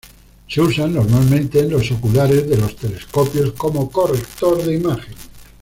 Se 0.47 0.59
usa 0.59 0.87
normalmente 0.87 1.59
en 1.59 1.69
los 1.69 1.91
oculares 1.91 2.49
de 2.49 2.57
los 2.57 2.75
telescopios 2.75 3.51
como 3.51 3.91
corrector 3.91 4.63
de 4.63 4.73
imagen. 4.77 5.13